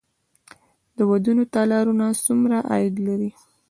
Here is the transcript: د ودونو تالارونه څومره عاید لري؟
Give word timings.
د 0.97 0.99
ودونو 1.09 1.43
تالارونه 1.53 2.05
څومره 2.25 2.57
عاید 2.71 2.95
لري؟ 3.07 3.29